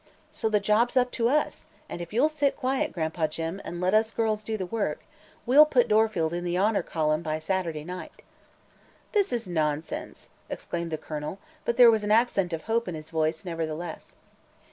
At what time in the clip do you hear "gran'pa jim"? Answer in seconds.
2.91-3.61